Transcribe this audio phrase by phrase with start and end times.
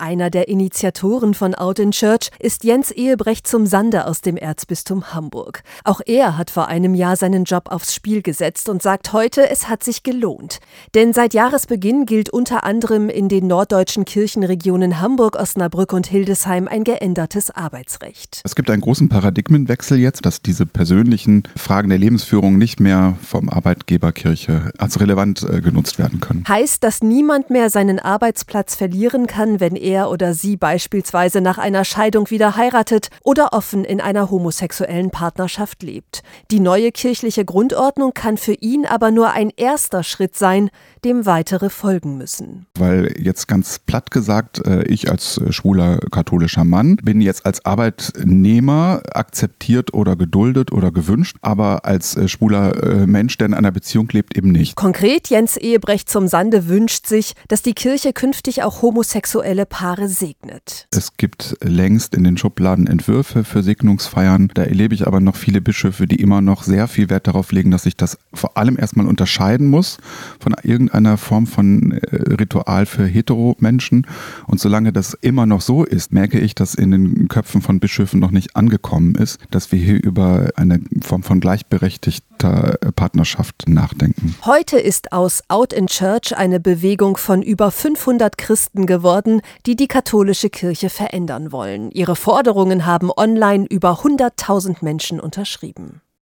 [0.00, 5.12] Einer der Initiatoren von Out in Church ist Jens Ehebrecht zum Sande aus dem Erzbistum
[5.12, 5.64] Hamburg.
[5.82, 9.68] Auch er hat vor einem Jahr seinen Job aufs Spiel gesetzt und sagt heute, es
[9.68, 10.60] hat sich gelohnt.
[10.94, 16.84] Denn seit Jahresbeginn gilt unter anderem in den norddeutschen Kirchenregionen Hamburg, Osnabrück und Hildesheim ein
[16.84, 18.40] geändertes Arbeitsrecht.
[18.44, 23.48] Es gibt einen großen Paradigmenwechsel jetzt, dass diese persönlichen Fragen der Lebensführung nicht mehr vom
[23.48, 26.44] Arbeitgeber Kirche als relevant äh, genutzt werden können.
[26.46, 31.58] Heißt, dass niemand mehr seinen Arbeitsplatz verlieren kann, wenn er er oder sie beispielsweise nach
[31.58, 36.22] einer Scheidung wieder heiratet oder offen in einer homosexuellen Partnerschaft lebt.
[36.50, 40.70] Die neue kirchliche Grundordnung kann für ihn aber nur ein erster Schritt sein,
[41.04, 42.66] dem weitere folgen müssen.
[42.78, 47.64] Weil jetzt ganz platt gesagt, äh, ich als äh, schwuler katholischer Mann bin jetzt als
[47.64, 54.08] Arbeitnehmer akzeptiert oder geduldet oder gewünscht, aber als äh, schwuler Mensch, der in einer Beziehung
[54.12, 54.76] lebt, eben nicht.
[54.76, 60.86] Konkret Jens Ehebrecht zum Sande wünscht sich, dass die Kirche künftig auch homosexuelle Paare segnet.
[60.94, 64.50] Es gibt längst in den Schubladen Entwürfe für Segnungsfeiern.
[64.54, 67.70] Da erlebe ich aber noch viele Bischöfe, die immer noch sehr viel Wert darauf legen,
[67.70, 69.98] dass sich das vor allem erstmal unterscheiden muss
[70.40, 70.54] von
[70.88, 74.06] irgendeiner Form von äh, Ritual für Heteromenschen.
[74.46, 78.20] Und solange das immer noch so ist, merke ich, dass in den Köpfen von Bischöfen
[78.20, 84.34] noch nicht angekommen ist, dass wir hier über eine Form von gleichberechtigter Partnerschaft nachdenken.
[84.44, 89.88] Heute ist aus Out in Church eine Bewegung von über 500 Christen geworden, die die
[89.88, 91.90] katholische Kirche verändern wollen.
[91.90, 96.00] Ihre Forderungen haben online über 100.000 Menschen unterschrieben.